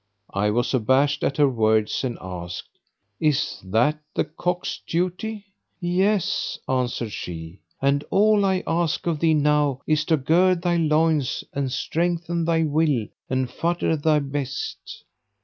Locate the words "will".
12.63-13.09